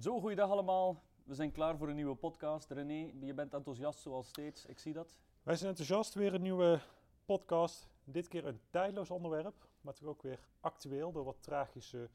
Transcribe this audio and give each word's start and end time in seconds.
Zo, 0.00 0.20
goeiedag 0.20 0.50
allemaal. 0.50 1.02
We 1.24 1.34
zijn 1.34 1.52
klaar 1.52 1.76
voor 1.76 1.88
een 1.88 1.94
nieuwe 1.94 2.14
podcast. 2.14 2.70
René, 2.70 3.12
je 3.20 3.34
bent 3.34 3.54
enthousiast 3.54 4.00
zoals 4.00 4.28
steeds. 4.28 4.66
Ik 4.66 4.78
zie 4.78 4.92
dat. 4.92 5.18
Wij 5.42 5.56
zijn 5.56 5.70
enthousiast. 5.70 6.14
Weer 6.14 6.34
een 6.34 6.42
nieuwe 6.42 6.80
podcast. 7.24 7.88
Dit 8.04 8.28
keer 8.28 8.46
een 8.46 8.60
tijdloos 8.70 9.10
onderwerp, 9.10 9.68
maar 9.80 9.94
toch 9.94 10.08
ook 10.08 10.22
weer 10.22 10.48
actueel 10.60 11.12
door 11.12 11.24
wat 11.24 11.42
tragische 11.42 12.10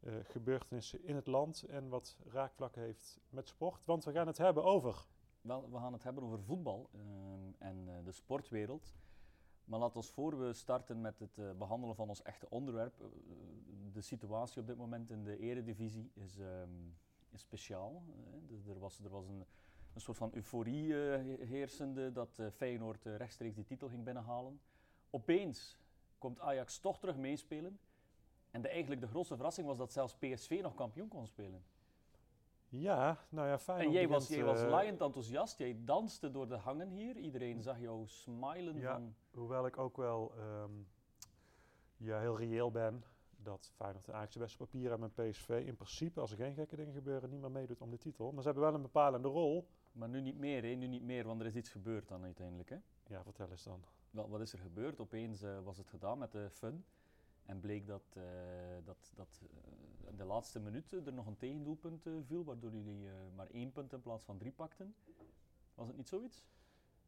uh, 0.00 0.14
gebeurtenissen 0.22 1.04
in 1.04 1.14
het 1.14 1.26
land 1.26 1.62
en 1.62 1.88
wat 1.88 2.16
raakvlakken 2.26 2.82
heeft 2.82 3.20
met 3.28 3.48
sport. 3.48 3.84
Want 3.84 4.04
we 4.04 4.12
gaan 4.12 4.26
het 4.26 4.38
hebben 4.38 4.64
over. 4.64 5.06
Wel, 5.40 5.70
we 5.70 5.78
gaan 5.78 5.92
het 5.92 6.02
hebben 6.02 6.22
over 6.22 6.42
voetbal 6.42 6.90
uh, 6.92 7.00
en 7.58 7.86
uh, 7.88 7.94
de 8.04 8.12
sportwereld. 8.12 8.94
Maar 9.64 9.78
laat 9.78 9.96
ons 9.96 10.10
voor 10.10 10.38
we 10.38 10.52
starten 10.52 11.00
met 11.00 11.18
het 11.18 11.58
behandelen 11.58 11.96
van 11.96 12.08
ons 12.08 12.22
echte 12.22 12.50
onderwerp. 12.50 12.94
De 13.92 14.00
situatie 14.00 14.60
op 14.60 14.66
dit 14.66 14.76
moment 14.76 15.10
in 15.10 15.24
de 15.24 15.38
eredivisie 15.38 16.10
is, 16.14 16.38
um, 16.38 16.96
speciaal. 17.38 18.02
Er 18.68 18.78
was, 18.78 19.00
er 19.00 19.10
was 19.10 19.26
een, 19.28 19.44
een 19.94 20.00
soort 20.00 20.16
van 20.16 20.30
euforie 20.34 20.94
heersende 21.44 22.12
dat 22.12 22.42
Feyenoord 22.52 23.04
rechtstreeks 23.04 23.54
die 23.54 23.64
titel 23.64 23.88
ging 23.88 24.04
binnenhalen. 24.04 24.60
Opeens 25.10 25.78
komt 26.18 26.40
Ajax 26.40 26.78
toch 26.78 26.98
terug 26.98 27.16
meespelen. 27.16 27.78
En 28.50 28.62
de, 28.62 28.68
eigenlijk 28.68 29.00
de 29.00 29.06
grootste 29.06 29.34
verrassing 29.34 29.66
was 29.66 29.78
dat 29.78 29.92
zelfs 29.92 30.14
PSV 30.14 30.58
nog 30.62 30.74
kampioen 30.74 31.08
kon 31.08 31.26
spelen. 31.26 31.64
Ja, 32.68 33.18
nou 33.28 33.48
ja, 33.48 33.58
fijn. 33.58 33.80
En 33.80 33.90
jij 33.90 34.08
was, 34.08 34.28
jij 34.28 34.44
was 34.44 34.60
laaiend 34.60 35.00
enthousiast. 35.00 35.58
Jij 35.58 35.76
danste 35.84 36.30
door 36.30 36.48
de 36.48 36.56
hangen 36.56 36.90
hier. 36.90 37.16
Iedereen 37.16 37.62
zag 37.62 37.80
jou 37.80 38.06
smilen. 38.06 38.76
Ja, 38.76 38.92
van... 38.92 39.14
hoewel 39.30 39.66
ik 39.66 39.78
ook 39.78 39.96
wel 39.96 40.32
um, 40.38 40.86
ja, 41.96 42.20
heel 42.20 42.38
reëel 42.38 42.70
ben 42.70 43.04
dat 43.44 43.72
Feyenoord 43.74 44.08
en 44.08 44.14
Ajax 44.14 44.32
de 44.32 44.38
beste 44.38 44.56
papier 44.56 44.90
hebben 44.90 45.12
met 45.14 45.30
PSV. 45.30 45.62
In 45.66 45.74
principe, 45.74 46.20
als 46.20 46.30
er 46.30 46.36
geen 46.36 46.54
gekke 46.54 46.76
dingen 46.76 46.94
gebeuren, 46.94 47.30
niet 47.30 47.40
meer 47.40 47.50
meedoet 47.50 47.80
om 47.80 47.90
de 47.90 47.98
titel. 47.98 48.32
Maar 48.32 48.42
ze 48.42 48.48
hebben 48.48 48.64
wel 48.64 48.74
een 48.74 48.82
bepalende 48.82 49.28
rol. 49.28 49.68
Maar 49.92 50.08
nu 50.08 50.20
niet 50.20 50.38
meer, 50.38 50.62
hè? 50.62 50.68
nu 50.68 50.86
niet 50.86 51.02
meer, 51.02 51.24
want 51.24 51.40
er 51.40 51.46
is 51.46 51.54
iets 51.54 51.68
gebeurd 51.68 52.08
dan 52.08 52.24
uiteindelijk. 52.24 52.68
Hè? 52.68 52.78
Ja, 53.06 53.22
vertel 53.22 53.50
eens 53.50 53.62
dan. 53.62 53.84
Wel, 54.10 54.28
wat 54.28 54.40
is 54.40 54.52
er 54.52 54.58
gebeurd? 54.58 55.00
Opeens 55.00 55.42
uh, 55.42 55.60
was 55.60 55.78
het 55.78 55.88
gedaan 55.88 56.18
met 56.18 56.32
de 56.32 56.50
fun. 56.50 56.84
En 57.44 57.60
bleek 57.60 57.86
dat, 57.86 58.14
uh, 58.16 58.24
dat, 58.84 59.12
dat 59.14 59.40
uh, 59.42 60.08
in 60.08 60.16
de 60.16 60.24
laatste 60.24 60.60
minuten 60.60 61.06
er 61.06 61.12
nog 61.12 61.26
een 61.26 61.36
tegendoelpunt 61.36 62.06
viel, 62.26 62.44
waardoor 62.44 62.72
jullie 62.72 63.08
maar 63.34 63.46
één 63.50 63.72
punt 63.72 63.92
in 63.92 64.00
plaats 64.00 64.24
van 64.24 64.38
drie 64.38 64.52
pakten. 64.52 64.94
Was 65.74 65.86
het 65.86 65.96
niet 65.96 66.08
zoiets? 66.08 66.44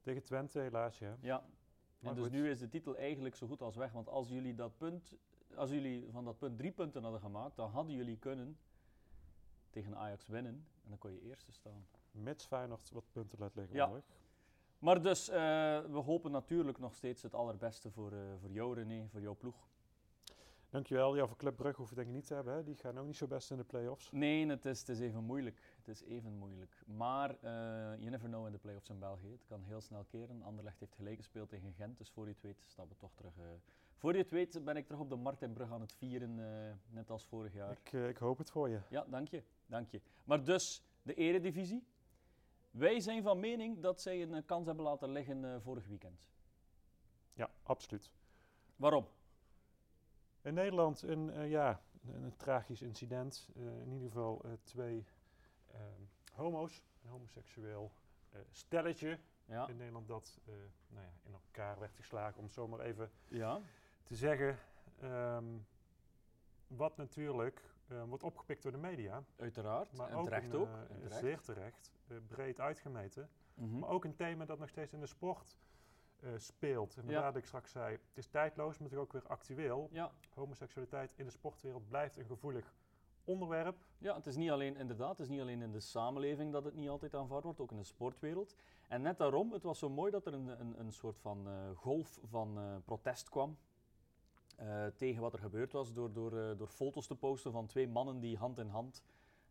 Tegen 0.03 0.23
Twente 0.23 0.59
helaas, 0.59 0.99
ja. 0.99 1.17
Ja. 1.21 1.45
Maar 1.99 2.11
en 2.11 2.15
dus 2.15 2.25
goed. 2.25 2.33
nu 2.33 2.51
is 2.51 2.59
de 2.59 2.69
titel 2.69 2.97
eigenlijk 2.97 3.35
zo 3.35 3.47
goed 3.47 3.63
als 3.63 3.77
weg. 3.77 3.93
Want 3.93 4.09
als 4.09 4.29
jullie, 4.29 4.55
dat 4.55 4.77
punt, 4.77 5.15
als 5.55 5.71
jullie 5.71 6.11
van 6.11 6.25
dat 6.25 6.39
punt 6.39 6.59
drie 6.59 6.73
punten 6.73 7.03
hadden 7.03 7.21
gemaakt, 7.21 7.57
dan 7.57 7.71
hadden 7.71 7.95
jullie 7.95 8.17
kunnen 8.19 8.59
tegen 9.71 9.97
Ajax 9.97 10.27
winnen. 10.27 10.67
En 10.83 10.89
dan 10.89 10.99
kon 10.99 11.13
je 11.13 11.21
eerste 11.21 11.53
staan. 11.53 11.87
Mits 12.11 12.47
Feyenoord 12.47 12.91
wat 12.91 13.05
punten 13.13 13.39
laat 13.39 13.55
liggen. 13.55 13.77
Ja. 13.77 14.03
Maar 14.79 15.03
dus, 15.03 15.29
we 15.29 16.03
hopen 16.05 16.31
natuurlijk 16.31 16.79
nog 16.79 16.95
steeds 16.95 17.23
het 17.23 17.35
allerbeste 17.35 17.91
voor, 17.91 18.13
voor 18.41 18.51
jou 18.51 18.75
René, 18.75 19.09
voor 19.09 19.21
jouw 19.21 19.35
ploeg. 19.35 19.69
Dankjewel. 20.71 21.17
Ja, 21.17 21.27
voor 21.27 21.37
Club 21.37 21.57
Brugge 21.57 21.81
hoef 21.81 21.89
je 21.89 21.95
denk 21.95 22.09
ik 22.09 22.15
niet 22.15 22.27
te 22.27 22.35
hebben. 22.35 22.55
Hè? 22.55 22.63
Die 22.63 22.75
gaan 22.75 22.99
ook 22.99 23.07
niet 23.07 23.17
zo 23.17 23.27
best 23.27 23.51
in 23.51 23.57
de 23.57 23.65
play-offs. 23.65 24.11
Nee, 24.13 24.49
het 24.49 24.65
is, 24.65 24.79
het 24.81 24.89
is 24.89 25.01
even 25.01 25.25
moeilijk. 25.25 25.75
Het 25.77 25.89
is 25.89 26.03
even 26.03 26.33
moeilijk. 26.33 26.83
Maar 26.87 27.31
uh, 27.31 27.41
you 27.99 28.11
never 28.11 28.29
know 28.29 28.47
in 28.47 28.53
de 28.53 28.59
play-offs 28.59 28.89
in 28.89 28.99
België. 28.99 29.31
Het 29.31 29.45
kan 29.49 29.63
heel 29.63 29.81
snel 29.81 30.05
keren. 30.05 30.43
Anderlecht 30.43 30.81
heeft 30.81 30.95
gelijk 30.95 31.17
gespeeld 31.17 31.49
tegen 31.49 31.73
Gent. 31.73 31.99
Dus 31.99 32.11
voor 32.11 32.25
je 32.25 32.33
het 32.33 32.43
weet 32.43 32.65
staan 32.69 32.89
we 32.89 32.97
toch 32.97 33.15
terug. 33.15 33.37
Uh, 33.37 33.45
voor 33.97 34.13
je 34.13 34.19
het 34.19 34.31
weet 34.31 34.65
ben 34.65 34.77
ik 34.77 34.87
terug 34.87 35.01
op 35.01 35.09
de 35.09 35.17
markt 35.17 35.43
in 35.43 35.53
Brugge 35.53 35.75
aan 35.75 35.81
het 35.81 35.93
vieren. 35.93 36.39
Uh, 36.39 36.95
net 36.95 37.11
als 37.11 37.27
vorig 37.27 37.53
jaar. 37.53 37.71
Ik, 37.71 37.93
ik 37.93 38.17
hoop 38.17 38.39
het 38.39 38.51
voor 38.51 38.69
je. 38.69 38.81
Ja, 38.89 39.05
dank 39.09 39.29
je. 39.29 39.43
dank 39.67 39.89
je. 39.91 40.01
Maar 40.25 40.45
dus, 40.45 40.83
de 41.03 41.15
eredivisie. 41.15 41.87
Wij 42.71 43.01
zijn 43.01 43.23
van 43.23 43.41
mening 43.41 43.81
dat 43.81 44.01
zij 44.01 44.23
een 44.23 44.45
kans 44.45 44.67
hebben 44.67 44.85
laten 44.85 45.11
liggen 45.11 45.63
vorig 45.63 45.87
weekend. 45.87 46.29
Ja, 47.33 47.51
absoluut. 47.63 48.11
Waarom? 48.77 49.07
In 50.47 50.55
Nederland 50.55 51.03
een, 51.03 51.29
uh, 51.29 51.51
ja, 51.51 51.81
een, 52.07 52.23
een, 52.23 52.37
tragisch 52.37 52.83
incident. 52.83 53.49
Uh, 53.57 53.81
in 53.81 53.93
ieder 53.93 54.09
geval 54.09 54.43
uh, 54.45 54.53
twee 54.63 55.05
homo's, 56.33 56.83
een 57.03 57.11
homoseksueel 57.11 57.93
stelletje 58.51 59.19
ja. 59.45 59.69
in 59.69 59.77
Nederland 59.77 60.09
dat 60.09 60.41
nou 60.89 61.05
ja, 61.05 61.13
in 61.23 61.33
elkaar 61.33 61.79
werd 61.79 61.95
geslagen, 61.95 62.39
om 62.39 62.45
het 62.45 62.53
zo 62.53 62.69
maar 62.69 62.81
even 62.81 63.11
ja. 63.29 63.61
te 64.03 64.15
zeggen. 64.15 64.59
Um, 65.03 65.67
wat 66.67 66.97
natuurlijk 66.97 67.61
wordt 68.09 68.23
opgepikt 68.23 68.63
door 68.63 68.73
de 68.73 68.79
media. 68.79 69.25
Uiteraard, 69.37 69.93
maar 69.93 70.09
en 70.09 70.17
ook 70.17 70.25
terecht 70.25 70.53
een, 70.53 70.61
ook. 70.61 70.69
En 70.69 71.01
terecht. 71.01 71.21
Zeer 71.21 71.41
terecht, 71.41 71.93
breed 72.27 72.61
uitgemeten. 72.61 73.29
Mm 73.55 73.71
-hmm. 73.71 73.79
Maar 73.79 73.89
ook 73.89 74.05
een 74.05 74.15
thema 74.15 74.45
dat 74.45 74.59
nog 74.59 74.69
steeds 74.69 74.93
in 74.93 75.01
de 75.01 75.07
sport 75.07 75.59
uh, 76.21 76.31
speelt. 76.37 76.97
En 76.97 77.03
vandaar 77.03 77.21
ja. 77.21 77.27
dat 77.27 77.37
ik 77.37 77.47
straks 77.47 77.71
zei, 77.71 77.93
het 77.93 78.17
is 78.17 78.27
tijdloos, 78.27 78.79
maar 78.79 78.89
toch 78.89 78.99
ook 78.99 79.13
weer 79.13 79.27
actueel. 79.27 79.89
Ja. 79.93 80.13
Homoseksualiteit 80.35 81.15
in 81.17 81.25
de 81.25 81.31
sportwereld 81.31 81.89
blijft 81.89 82.17
een 82.17 82.27
gevoelig 82.27 82.75
onderwerp. 83.25 83.77
Ja, 83.99 84.15
het 84.15 84.27
is 84.27 84.37
niet 84.37 84.51
alleen, 84.51 84.77
inderdaad, 84.77 85.11
het 85.11 85.21
is 85.21 85.29
niet 85.29 85.41
alleen 85.41 85.63
in 85.63 85.73
de 85.73 85.81
samenleving 85.81 86.53
dat 86.53 86.65
het 86.65 86.75
niet 86.75 86.89
altijd 86.89 87.15
aanvaard 87.15 87.45
wordt, 87.45 87.61
ook 87.61 87.71
in 87.71 87.77
de 87.77 87.85
sportwereld. 87.85 88.55
En 88.89 89.03
net 89.03 89.19
daarom, 89.19 89.53
het 89.53 89.63
was 89.63 89.79
zo 89.79 89.89
mooi 89.89 90.11
dat 90.11 90.27
er 90.27 90.35
een, 90.35 90.61
een, 90.61 90.81
een 90.81 90.93
soort 90.93 91.19
van 91.19 91.49
uh, 91.49 91.55
golf 91.75 92.19
van 92.25 92.59
uh, 92.59 92.77
protest 92.85 93.29
kwam. 93.29 93.57
Uh, 94.61 94.87
tegen 94.87 95.23
wat 95.23 95.33
er 95.33 95.39
gebeurd 95.39 95.73
was, 95.73 95.93
door, 95.93 96.13
door, 96.13 96.57
door 96.57 96.69
foto's 96.69 97.07
te 97.07 97.15
posten 97.15 97.53
van 97.53 97.67
twee 97.67 97.89
mannen 97.89 98.21
die 98.21 98.37
hand 98.37 98.59
in 98.59 98.69
hand 98.69 99.03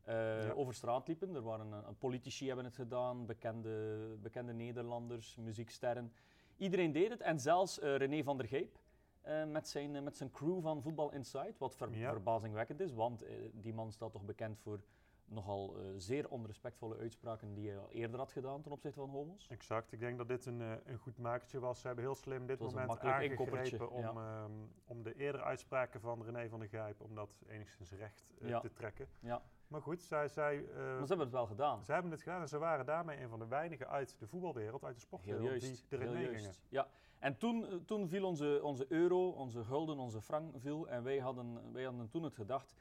ja. 0.06 0.52
over 0.52 0.74
straat 0.74 1.08
liepen. 1.08 1.36
Er 1.36 1.42
waren 1.42 1.72
een, 1.72 1.98
politici 1.98 2.48
hebben 2.48 2.66
het 2.66 2.76
gedaan, 2.76 3.26
bekende, 3.26 3.98
bekende 4.22 4.54
Nederlanders, 4.54 5.36
muzieksterren. 5.36 6.14
Iedereen 6.58 6.92
deed 6.92 7.10
het 7.10 7.22
en 7.22 7.40
zelfs 7.40 7.80
uh, 7.80 7.96
René 7.96 8.24
van 8.24 8.38
der 8.38 8.48
Geep 8.48 8.80
uh, 9.28 9.46
met, 9.46 9.68
zijn, 9.68 9.96
uh, 9.96 10.02
met 10.02 10.18
zijn 10.18 10.32
crew 10.32 10.62
van 10.62 10.82
Voetbal 10.82 11.12
Insight, 11.12 11.58
wat 11.58 11.76
ver 11.76 11.98
ja. 11.98 12.12
verbazingwekkend 12.12 12.80
is, 12.80 12.94
want 12.94 13.26
die 13.54 13.74
man 13.74 13.92
staat 13.92 14.12
toch 14.12 14.26
bekend 14.26 14.60
voor 14.60 14.80
nogal 15.28 15.78
zeer 15.98 16.30
onrespectvolle 16.30 16.98
uitspraken 16.98 17.54
die 17.54 17.70
hij 17.70 17.80
al 17.80 17.92
eerder 17.92 18.20
had 18.20 18.32
gedaan 18.32 18.62
ten 18.62 18.72
opzichte 18.72 19.00
van 19.00 19.10
homo's. 19.10 19.48
Exact, 19.48 19.92
ik 19.92 20.00
denk 20.00 20.18
dat 20.18 20.28
dit 20.28 20.46
een, 20.46 20.60
een 20.60 20.98
goed 20.98 21.18
makertje 21.18 21.60
was. 21.60 21.80
Ze 21.80 21.88
hebben 21.88 22.06
heel 22.06 22.16
slim 22.16 22.46
dit 22.46 22.60
moment 22.60 23.00
aangegrepen 23.00 23.90
om, 23.90 24.02
ja. 24.02 24.44
um, 24.44 24.72
om 24.86 25.04
de 25.04 25.16
eerdere 25.16 25.44
uitspraken 25.44 26.02
van 26.02 26.24
René 26.24 26.50
van 26.50 26.60
der 26.60 26.70
Gijp, 26.70 27.02
om 27.02 27.16
dat 27.16 27.42
enigszins 27.48 27.92
recht 27.92 28.26
ja. 28.40 28.60
te 28.60 28.74
trekken. 28.74 29.08
Ja. 29.20 29.44
Maar 29.68 29.82
goed, 29.82 30.02
zij, 30.02 30.28
zij, 30.28 30.58
uh, 30.58 30.76
maar 30.76 30.86
ze 30.86 31.08
hebben 31.08 31.20
het 31.20 31.32
wel 31.32 31.46
gedaan. 31.46 31.84
Ze 31.84 31.92
hebben 31.92 32.12
het 32.12 32.22
gedaan 32.22 32.42
en 32.42 32.48
ze 32.48 32.58
waren 32.58 32.86
daarmee 32.86 33.22
een 33.22 33.30
van 33.30 33.40
de 33.40 33.48
weinigen 33.48 33.88
uit 33.88 34.20
de 34.20 34.28
voetbalwereld, 34.28 34.84
uit 34.84 34.96
de 34.96 35.02
sportwereld, 35.02 35.62
die 35.62 35.84
erin 35.90 36.14
meegingen. 36.14 36.54
Ja, 36.70 36.88
en 37.20 37.38
toen, 37.38 37.86
toen 37.86 38.08
viel 38.10 38.26
onze, 38.26 38.60
onze 38.64 38.86
euro, 38.90 39.30
onze 39.30 39.64
gulden, 39.64 39.98
onze 39.98 40.22
frank 40.22 40.56
viel 40.58 40.88
en 40.90 41.04
wij 41.04 41.20
hadden, 41.20 41.72
wij 41.74 41.84
hadden 41.84 42.10
toen 42.10 42.24
het 42.24 42.36
gedacht, 42.36 42.76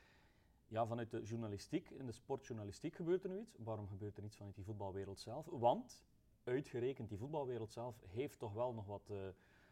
ja, 0.69 0.87
vanuit 0.87 1.11
de 1.11 1.23
journalistiek, 1.23 1.91
in 1.91 2.07
de 2.07 2.13
sportjournalistiek 2.13 2.95
gebeurt 2.95 3.25
er 3.25 3.31
nu 3.31 3.39
iets. 3.39 3.57
Waarom 3.59 3.89
gebeurt 3.89 4.17
er 4.17 4.23
niets 4.23 4.37
vanuit 4.37 4.55
die 4.55 4.65
voetbalwereld 4.65 5.21
zelf? 5.21 5.47
Want, 5.51 6.05
uitgerekend, 6.45 7.09
die 7.09 7.19
voetbalwereld 7.19 7.73
zelf 7.73 8.03
heeft 8.07 8.39
toch 8.39 8.53
wel 8.53 8.73
nog 8.73 8.87
wat 8.87 9.09
uh, 9.11 9.19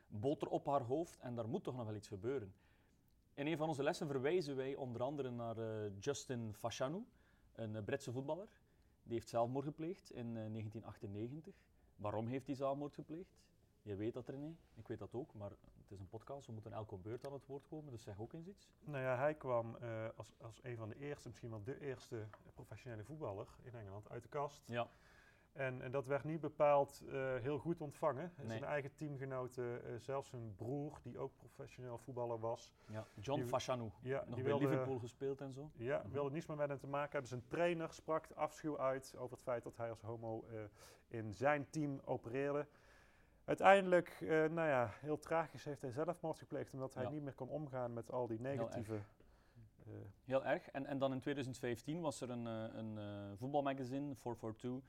boter 0.06 0.48
op 0.48 0.66
haar 0.66 0.82
hoofd 0.82 1.18
en 1.18 1.34
daar 1.34 1.48
moet 1.48 1.64
toch 1.64 1.76
nog 1.76 1.86
wel 1.86 1.94
iets 1.94 2.08
gebeuren. 2.08 2.54
In 3.34 3.46
een 3.46 3.56
van 3.56 3.68
onze 3.68 3.82
lessen 3.82 4.06
verwijzen 4.06 4.56
wij 4.56 4.74
onder 4.74 5.02
andere 5.02 5.30
naar 5.30 5.58
uh, 5.58 5.98
Justin 5.98 6.54
Fashanu, 6.54 7.06
een 7.52 7.74
uh, 7.74 7.82
Britse 7.82 8.12
voetballer. 8.12 8.48
Die 9.02 9.12
heeft 9.12 9.28
zelfmoord 9.28 9.64
gepleegd 9.64 10.10
in 10.10 10.26
uh, 10.26 10.34
1998. 10.34 11.54
Waarom 11.96 12.26
heeft 12.26 12.46
hij 12.46 12.54
zelfmoord 12.54 12.94
gepleegd? 12.94 13.40
Je 13.82 13.94
weet 13.96 14.14
dat, 14.14 14.28
René. 14.28 14.56
Ik 14.74 14.88
weet 14.88 14.98
dat 14.98 15.14
ook, 15.14 15.34
maar 15.34 15.50
het 15.50 15.90
is 15.90 16.00
een 16.00 16.08
podcast. 16.08 16.46
We 16.46 16.52
moeten 16.52 16.72
elke 16.72 16.96
beurt 16.96 17.26
aan 17.26 17.32
het 17.32 17.46
woord 17.46 17.66
komen, 17.66 17.92
dus 17.92 18.02
zeg 18.02 18.20
ook 18.20 18.32
eens 18.32 18.46
iets. 18.46 18.68
Nou 18.84 19.02
ja, 19.02 19.16
hij 19.16 19.34
kwam 19.34 19.76
als, 20.16 20.26
als 20.40 20.60
een 20.62 20.76
van 20.76 20.88
de 20.88 20.98
eerste, 20.98 21.28
misschien 21.28 21.50
wel 21.50 21.62
de 21.64 21.80
eerste 21.80 22.26
professionele 22.54 23.04
voetballer 23.04 23.46
in 23.62 23.74
Engeland 23.74 24.10
uit 24.10 24.22
de 24.22 24.28
kast. 24.28 24.62
Ja. 24.66 24.88
En, 25.52 25.82
en, 25.82 25.90
dat 25.90 26.06
werd 26.06 26.24
niet 26.24 26.40
bepaald 26.40 27.02
uh, 27.06 27.36
heel 27.36 27.58
goed 27.58 27.80
ontvangen. 27.80 28.32
Nee. 28.36 28.46
Zijn 28.46 28.64
eigen 28.64 28.94
teamgenoten, 28.94 29.90
uh, 29.90 29.98
zelfs 29.98 30.28
zijn 30.28 30.54
broer, 30.54 30.98
die 31.02 31.18
ook 31.18 31.36
professioneel 31.36 31.98
voetballer 31.98 32.38
was. 32.40 32.72
Ja, 32.88 33.06
John 33.20 33.40
die, 33.40 33.48
Fashanu, 33.48 33.90
ja, 34.02 34.24
nog 34.26 34.34
die 34.34 34.44
wilde, 34.44 34.68
Liverpool 34.68 34.98
gespeeld 34.98 35.40
en 35.40 35.52
zo. 35.52 35.70
Ja, 35.76 36.00
-hmm. 36.02 36.10
wilde 36.12 36.30
niets 36.30 36.46
meer 36.46 36.56
met 36.56 36.68
hem 36.68 36.78
te 36.78 36.86
maken 36.86 37.10
hebben. 37.10 37.28
Zijn 37.28 37.46
trainer 37.46 37.92
sprak 37.92 38.26
afschuw 38.34 38.78
uit 38.78 39.14
over 39.16 39.32
het 39.36 39.42
feit 39.42 39.62
dat 39.62 39.76
hij 39.76 39.88
als 39.90 40.00
homo 40.00 40.44
uh, 40.52 40.60
in 41.08 41.34
zijn 41.34 41.70
team 41.70 42.00
opereerde. 42.04 42.66
Uiteindelijk, 43.44 44.16
nou 44.28 44.68
ja, 44.68 44.90
heel 45.00 45.18
tragisch 45.18 45.64
heeft 45.64 45.82
hij 45.82 45.90
zelfmoord 45.90 46.38
gepleegd 46.38 46.72
omdat 46.72 46.94
hij 46.94 47.02
Ja. 47.04 47.10
niet 47.10 47.22
meer 47.22 47.34
kon 47.34 47.48
omgaan 47.48 47.92
met 47.92 48.10
al 48.10 48.26
die 48.26 48.40
negatieve... 48.40 48.94
eh, 49.86 49.92
Heel 50.24 50.44
erg. 50.44 50.70
En, 50.70 50.86
en 50.86 50.98
dan 50.98 51.12
in 51.12 51.20
2015 51.20 52.00
was 52.00 52.20
er 52.20 52.30
een, 52.30 52.46
eh, 52.46 52.76
een 52.78 52.98
eh, 52.98 53.38
voetbalmagazine, 53.38 54.14
442, 54.14 54.82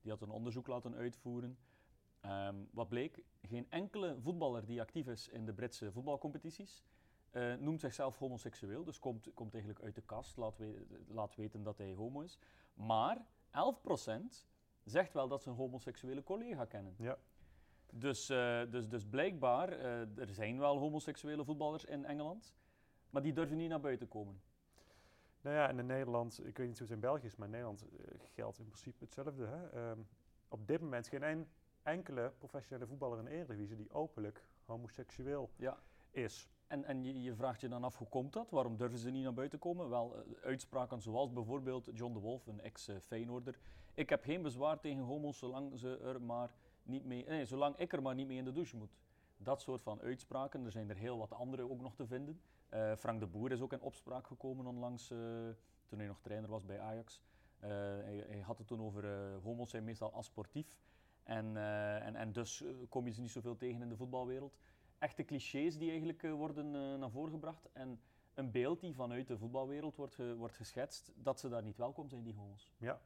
die 0.00 0.10
had 0.10 0.22
een 0.22 0.30
onderzoek 0.30 0.66
laten 0.66 0.94
uitvoeren. 0.94 1.58
Ehm, 2.20 2.56
wat 2.70 2.88
bleek? 2.88 3.24
Geen 3.42 3.66
enkele 3.70 4.16
voetballer 4.20 4.66
die 4.66 4.80
actief 4.80 5.06
is 5.06 5.28
in 5.28 5.44
de 5.44 5.52
Britse 5.52 5.92
voetbalcompetities 5.92 6.84
uh, 7.32 7.54
noemt 7.54 7.80
zichzelf 7.80 8.18
homoseksueel, 8.18 8.84
dus 8.84 8.98
komt, 8.98 9.30
komt 9.34 9.52
eigenlijk 9.52 9.84
uit 9.84 9.94
de 9.94 10.02
kast, 10.02 10.36
laat, 10.36 10.58
we, 10.58 10.86
laat 11.08 11.34
weten 11.34 11.62
dat 11.62 11.78
hij 11.78 11.94
homo 11.94 12.20
is. 12.20 12.38
Maar 12.74 13.26
11% 13.50 13.50
zegt 14.84 15.12
wel 15.12 15.28
dat 15.28 15.42
ze 15.42 15.48
een 15.48 15.56
homoseksuele 15.56 16.22
collega 16.22 16.64
kennen. 16.64 16.94
Ja. 16.98 17.18
Dus, 17.92 18.30
uh, 18.30 18.62
dus, 18.70 18.88
dus 18.88 19.06
blijkbaar, 19.06 19.72
uh, 19.72 20.18
er 20.18 20.34
zijn 20.34 20.58
wel 20.58 20.78
homoseksuele 20.78 21.44
voetballers 21.44 21.84
in 21.84 22.04
Engeland, 22.04 22.54
maar 23.10 23.22
die 23.22 23.32
durven 23.32 23.56
niet 23.56 23.68
naar 23.68 23.80
buiten 23.80 24.08
komen. 24.08 24.40
Nou 25.40 25.56
ja, 25.56 25.68
en 25.68 25.78
in 25.78 25.86
Nederland, 25.86 26.46
ik 26.46 26.56
weet 26.56 26.66
niet 26.66 26.78
hoe 26.78 26.86
het 26.86 26.96
in 26.96 27.00
België 27.00 27.26
is, 27.26 27.36
maar 27.36 27.46
in 27.46 27.52
Nederland 27.52 27.84
geldt 28.34 28.58
in 28.58 28.64
principe 28.64 29.04
hetzelfde. 29.04 29.46
Hè? 29.46 29.90
Um, 29.90 30.08
op 30.48 30.66
dit 30.66 30.80
moment 30.80 31.08
geen 31.08 31.22
een, 31.22 31.46
enkele 31.82 32.32
professionele 32.38 32.86
voetballer 32.86 33.18
in 33.18 33.24
de 33.24 33.30
Eredivisie 33.30 33.76
die 33.76 33.92
openlijk 33.92 34.44
homoseksueel 34.64 35.50
ja. 35.56 35.78
is. 36.10 36.48
En, 36.66 36.84
en 36.84 37.04
je, 37.04 37.22
je, 37.22 37.34
vraagt 37.34 37.60
je 37.60 37.68
dan 37.68 37.84
af, 37.84 37.96
hoe 37.96 38.08
komt 38.08 38.32
dat? 38.32 38.50
Waarom 38.50 38.76
durven 38.76 38.98
ze 38.98 39.10
niet 39.10 39.22
naar 39.22 39.34
buiten 39.34 39.58
komen? 39.58 39.88
Wel, 39.88 40.16
uh, 40.16 40.44
uitspraken 40.44 41.02
zoals 41.02 41.32
bijvoorbeeld 41.32 41.90
John 41.92 42.12
de 42.12 42.20
Wolf, 42.20 42.46
een 42.46 42.60
ex-Feyenoorder. 42.60 43.58
Ik 43.94 44.08
heb 44.08 44.24
geen 44.24 44.42
bezwaar 44.42 44.80
tegen 44.80 45.02
homo's 45.02 45.38
zolang, 45.38 45.78
ze 45.78 45.98
er 45.98 46.22
maar 46.22 46.54
niet 46.82 47.04
mee, 47.04 47.24
nee, 47.24 47.44
zolang 47.44 47.76
ik 47.76 47.92
er 47.92 48.02
maar 48.02 48.14
niet 48.14 48.26
mee 48.26 48.36
in 48.36 48.44
de 48.44 48.52
douche 48.52 48.76
moet. 48.76 48.96
Dat 49.36 49.60
soort 49.60 49.82
van 49.82 50.00
uitspraken. 50.00 50.64
Er 50.64 50.70
zijn 50.70 50.90
er 50.90 50.96
heel 50.96 51.18
wat 51.18 51.32
andere 51.32 51.70
ook 51.70 51.80
nog 51.80 51.94
te 51.94 52.06
vinden. 52.06 52.40
Uh, 52.74 52.94
Frank 52.96 53.20
de 53.20 53.26
Boer 53.26 53.52
is 53.52 53.60
ook 53.60 53.72
in 53.72 53.80
opspraak 53.80 54.26
gekomen 54.26 54.66
onlangs, 54.66 55.10
uh, 55.10 55.18
toen 55.86 55.98
hij 55.98 56.08
nog 56.08 56.20
trainer 56.20 56.50
was 56.50 56.64
bij 56.64 56.80
Ajax. 56.80 57.22
Hij, 57.58 58.24
hij, 58.28 58.40
had 58.40 58.58
het 58.58 58.66
toen 58.66 58.80
over 58.80 59.32
homo's 59.42 59.70
zijn 59.70 59.84
meestal 59.84 60.12
asportief. 60.12 60.78
En, 61.22 61.56
en, 62.02 62.16
en 62.16 62.32
dus 62.32 62.64
kom 62.88 63.06
je 63.06 63.12
ze 63.12 63.20
niet 63.20 63.30
zoveel 63.30 63.56
tegen 63.56 63.82
in 63.82 63.88
de 63.88 63.96
voetbalwereld 63.96 64.58
echte 64.98 65.24
clichés 65.24 65.78
die 65.78 65.90
eigenlijk 65.90 66.22
worden 66.22 66.70
naar 66.98 67.10
voren 67.10 67.32
gebracht. 67.32 67.68
En 67.72 68.00
een 68.34 68.50
beeld 68.50 68.80
die 68.80 68.94
vanuit 68.94 69.26
de 69.26 69.38
voetbalwereld 69.38 69.96
wordt, 69.96 70.16
wordt 70.36 70.54
geschetst, 70.54 71.12
dat 71.14 71.40
ze 71.40 71.48
daar 71.48 71.62
niet 71.62 71.76
welkom 71.76 72.08
zijn, 72.08 72.22
die 72.22 72.34
homo's. 72.34 72.72
Ja. 72.76 73.00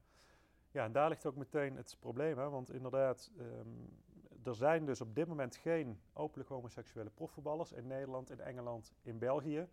ja, 0.70 0.84
en 0.84 0.92
daar 0.92 1.08
ligt 1.08 1.26
ook 1.26 1.36
meteen 1.36 1.76
het 1.76 1.96
probleem. 2.00 2.38
Hè? 2.38 2.48
Want 2.50 2.72
inderdaad, 2.72 3.30
um, 3.38 4.02
er 4.44 4.54
zijn 4.54 4.84
dus 4.86 5.00
op 5.00 5.14
dit 5.14 5.28
moment 5.28 5.56
geen 5.56 6.00
openlijk 6.12 6.50
homoseksuele 6.50 7.10
profvoetballers 7.10 7.72
in 7.72 7.86
Nederland, 7.86 8.30
in 8.30 8.40
Engeland, 8.40 8.92
in 9.02 9.18
België. 9.18 9.68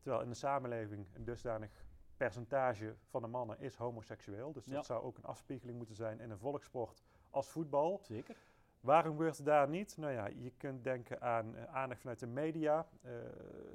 Terwijl 0.00 0.22
in 0.22 0.28
de 0.28 0.34
samenleving 0.34 1.06
een 1.12 1.24
dusdanig 1.24 1.84
percentage 2.16 2.96
van 3.06 3.22
de 3.22 3.28
mannen 3.28 3.60
is 3.60 3.74
homoseksueel. 3.74 4.52
Dus 4.52 4.64
dat 4.64 4.86
zou 4.86 5.02
ook 5.02 5.16
een 5.16 5.24
afspiegeling 5.24 5.76
moeten 5.76 5.96
zijn 5.96 6.20
in 6.20 6.30
een 6.30 6.38
volkssport 6.38 7.02
als 7.30 7.48
voetbal. 7.48 8.00
Zeker. 8.02 8.36
Waarom 8.80 9.12
gebeurt 9.12 9.36
het 9.36 9.46
daar 9.46 9.68
niet? 9.68 9.96
Nou 9.96 10.12
ja, 10.12 10.26
je 10.26 10.50
kunt 10.56 10.84
denken 10.84 11.20
aan 11.20 11.54
uh, 11.54 11.64
aandacht 11.64 12.00
vanuit 12.00 12.18
de 12.18 12.26
media, 12.26 12.88
uh, 13.04 13.12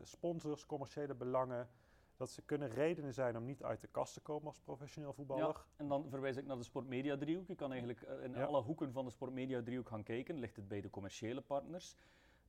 sponsors, 0.02 0.66
commerciële 0.66 1.16
belangen. 1.16 1.70
Dat 2.18 2.30
ze 2.30 2.42
kunnen 2.42 2.70
redenen 2.70 3.14
zijn 3.14 3.38
om 3.38 3.46
niet 3.46 3.64
uit 3.64 3.82
de 3.82 3.88
kast 3.88 4.14
te 4.14 4.20
komen 4.20 4.48
als 4.48 4.60
professioneel 4.60 5.14
voetballer. 5.14 5.46
Ja, 5.46 5.66
en 5.76 5.88
dan 5.88 6.10
verwijs 6.10 6.38
ik 6.38 6.46
naar 6.46 6.58
de 6.58 6.64
sportmedia 6.64 7.18
driehoek. 7.18 7.48
Je 7.48 7.56
kan 7.56 7.70
eigenlijk 7.70 8.02
uh, 8.02 8.24
in 8.24 8.34
ja. 8.34 8.44
alle 8.44 8.62
hoeken 8.62 8.92
van 8.92 9.06
de 9.06 9.12
sportmedia 9.12 9.62
driehoek 9.62 9.88
gaan 9.88 10.04
kijken. 10.04 10.40
Ligt 10.40 10.56
het 10.56 10.68
bij 10.68 10.82
de 10.82 10.90
commerciële 10.90 11.42
partners? 11.42 11.96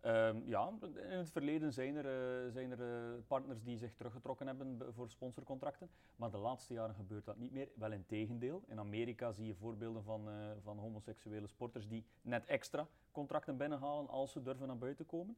Um, 0.02 0.42
ja, 0.44 0.72
in 1.10 1.18
het 1.18 1.30
verleden 1.30 1.72
zijn 1.72 1.96
er, 1.96 2.04
uh, 2.44 2.52
zijn 2.52 2.70
er 2.70 3.12
uh, 3.14 3.20
partners 3.26 3.62
die 3.62 3.76
zich 3.76 3.94
teruggetrokken 3.94 4.46
hebben 4.46 4.94
voor 4.94 5.10
sponsorcontracten. 5.10 5.90
Maar 6.16 6.30
de 6.30 6.38
laatste 6.38 6.74
jaren 6.74 6.94
gebeurt 6.94 7.24
dat 7.24 7.36
niet 7.36 7.52
meer. 7.52 7.68
Wel 7.74 7.92
in 7.92 8.06
tegendeel. 8.06 8.62
In 8.66 8.78
Amerika 8.78 9.32
zie 9.32 9.46
je 9.46 9.54
voorbeelden 9.54 10.02
van, 10.02 10.28
uh, 10.28 10.50
van 10.62 10.78
homoseksuele 10.78 11.46
sporters 11.46 11.88
die 11.88 12.04
net 12.22 12.46
extra 12.46 12.86
contracten 13.12 13.56
binnenhalen 13.56 14.08
als 14.08 14.32
ze 14.32 14.42
durven 14.42 14.66
naar 14.66 14.78
buiten 14.78 15.06
komen. 15.06 15.36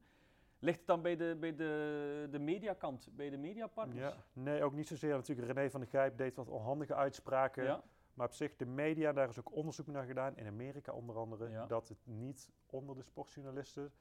Ligt 0.59 0.77
het 0.77 0.87
dan 0.87 1.01
bij 1.01 1.15
de, 1.15 1.37
bij 1.39 1.55
de, 1.55 2.27
de 2.31 2.39
mediakant, 2.39 3.07
bij 3.11 3.29
de 3.29 3.37
mediapartners? 3.37 4.13
Ja, 4.13 4.23
nee, 4.33 4.63
ook 4.63 4.73
niet 4.73 4.87
zozeer. 4.87 5.13
Natuurlijk, 5.15 5.47
René 5.47 5.69
van 5.69 5.79
der 5.79 5.89
Gijp 5.89 6.17
deed 6.17 6.35
wat 6.35 6.49
onhandige 6.49 6.95
uitspraken. 6.95 7.63
Ja. 7.63 7.83
Maar 8.13 8.27
op 8.27 8.33
zich, 8.33 8.55
de 8.55 8.65
media, 8.65 9.13
daar 9.13 9.29
is 9.29 9.39
ook 9.39 9.51
onderzoek 9.55 9.87
naar 9.87 10.05
gedaan, 10.05 10.37
in 10.37 10.47
Amerika 10.47 10.91
onder 10.93 11.15
andere, 11.17 11.49
Ja. 11.49 11.65
dat 11.65 11.87
het 11.87 11.97
niet 12.03 12.49
onder 12.65 12.95
de 12.95 13.03
sportjournalisten 13.03 13.91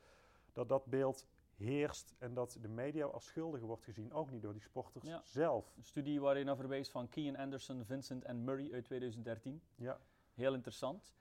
dat 0.52 0.68
dat 0.68 0.84
beeld 0.86 1.26
heerst 1.56 2.14
en 2.18 2.34
dat 2.34 2.58
de 2.60 2.68
media 2.68 3.04
als 3.04 3.26
schuldige 3.26 3.64
wordt 3.66 3.84
gezien, 3.84 4.12
ook 4.12 4.30
niet 4.30 4.42
door 4.42 4.52
die 4.52 4.62
sporters 4.62 5.04
Ja. 5.04 5.20
zelf. 5.24 5.74
Een 5.76 5.84
studie 5.84 6.20
waar 6.20 6.38
je 6.38 6.44
naar 6.44 6.56
verwijst 6.56 6.90
van 6.90 7.08
Kean 7.08 7.36
Anderson, 7.36 7.84
Vincent 7.84 8.24
en 8.24 8.44
Murray 8.44 8.72
uit 8.72 8.84
2013. 8.84 9.62
Ja, 9.74 9.98
Heel 10.34 10.54
interessant. 10.54 11.14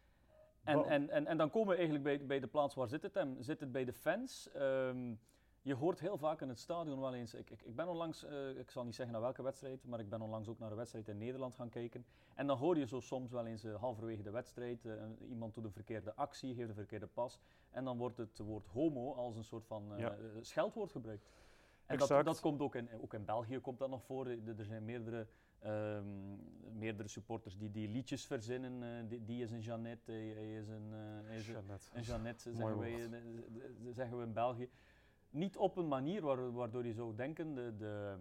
En, 0.68 0.86
en, 0.86 1.10
en, 1.10 1.28
en 1.28 1.38
dan 1.38 1.50
komen 1.50 1.68
we 1.70 1.76
eigenlijk 1.76 2.04
bij, 2.04 2.26
bij 2.26 2.40
de 2.40 2.48
plaats 2.48 2.76
waar 2.76 2.88
zit 2.88 3.02
het 3.04 3.14
hem? 3.14 3.38
Zit 3.40 3.60
het 3.60 3.72
bij 3.72 3.86
de 3.86 3.94
fans? 3.94 4.52
Ehm, 4.52 5.14
je 5.62 5.74
hoort 5.76 6.00
heel 6.00 6.18
vaak 6.18 6.42
in 6.42 6.50
het 6.50 6.60
stadion 6.60 7.00
wel 7.00 7.14
eens. 7.14 7.34
Ik, 7.34 7.50
ik, 7.50 7.62
ik 7.62 7.76
ben 7.76 7.88
onlangs, 7.88 8.24
eh, 8.26 8.58
ik 8.58 8.72
zal 8.72 8.84
niet 8.84 8.96
zeggen 8.96 9.14
naar 9.14 9.24
welke 9.24 9.42
wedstrijd, 9.42 9.86
maar 9.86 10.00
ik 10.00 10.10
ben 10.10 10.22
onlangs 10.22 10.48
ook 10.48 10.60
naar 10.60 10.72
een 10.72 10.78
wedstrijd 10.78 11.08
in 11.08 11.18
Nederland 11.18 11.56
gaan 11.56 11.70
kijken. 11.70 12.06
En 12.36 12.48
dan 12.48 12.58
hoor 12.58 12.78
je 12.78 12.86
zo 12.86 13.00
soms 13.00 13.32
wel 13.32 13.46
eens 13.46 13.64
eh, 13.64 13.76
halverwege 13.76 14.22
de 14.22 14.30
wedstrijd, 14.30 14.86
eh, 14.86 14.94
iemand 15.30 15.54
doet 15.54 15.64
een 15.64 15.72
verkeerde 15.72 16.16
actie, 16.16 16.56
geeft 16.56 16.70
een 16.70 16.76
verkeerde 16.76 17.08
pas. 17.08 17.40
En 17.72 17.84
dan 17.84 17.98
wordt 17.98 18.18
het 18.18 18.38
woord 18.38 18.68
homo 18.68 19.14
als 19.14 19.36
een 19.36 19.44
soort 19.44 19.66
van 19.66 19.94
Ja. 19.98 20.16
scheldwoord 20.42 20.92
gebruikt. 20.92 21.30
En 21.86 21.98
dat, 21.98 22.26
dat 22.26 22.40
komt 22.40 22.62
ook 22.62 22.76
in, 22.76 22.90
ook 23.02 23.14
in 23.14 23.26
België 23.26 23.60
komt 23.60 23.80
dat 23.80 23.90
nog 23.90 24.04
voor. 24.04 24.28
Er 24.28 24.66
zijn 24.66 24.86
meerdere, 24.86 25.28
ehm, 25.60 26.78
meerdere 26.78 27.08
supporters 27.08 27.58
die, 27.58 27.72
die 27.72 27.88
liedjes 27.88 28.26
verzinnen. 28.26 28.84
eh, 28.84 29.10
die, 29.10 29.24
die 29.26 29.44
is 29.44 29.52
een 29.52 29.60
Jeannette, 29.62 30.12
hij, 30.12 30.26
hij 30.28 30.56
is 30.56 30.68
een, 30.68 30.94
eh, 30.94 31.00
hij 31.28 31.38
is 31.38 31.48
een- 31.48 31.54
Jeannette. 31.54 31.90
een 31.94 32.02
Jeannette, 32.04 32.54
zeggen, 32.54 32.78
wij, 32.80 32.94
eh, 32.94 33.14
eh, 33.14 33.94
zeggen 33.94 34.18
we 34.18 34.24
in 34.24 34.34
België. 34.34 34.70
Niet 35.30 35.58
op 35.58 35.78
een 35.78 35.88
manier 35.88 36.22
waar- 36.22 36.52
waardoor 36.54 36.86
je 36.86 36.94
zou 36.94 37.16
denken, 37.16 37.54
de, 37.56 37.76
de, 37.78 38.18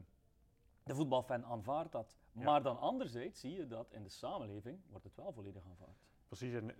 de 0.82 0.94
voetbalfan 0.94 1.44
aanvaardt 1.44 1.92
dat. 1.92 2.16
Ja. 2.32 2.44
Maar 2.44 2.62
dan 2.62 2.78
anderzijds 2.78 3.40
zie 3.40 3.52
je 3.52 3.66
dat 3.66 3.92
in 3.92 4.02
de 4.02 4.08
samenleving 4.08 4.78
wordt 4.88 5.04
het 5.04 5.14
wel 5.14 5.32
volledig 5.32 5.64
aanvaard. 5.64 5.98
Precies, 6.28 6.52
en 6.54 6.70